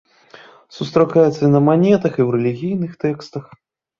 Сустракаецца 0.77 1.49
на 1.55 1.59
манетах 1.67 2.17
і 2.17 2.21
ў 2.27 2.39
рэлігійных 2.39 2.91
тэкстах. 3.05 3.45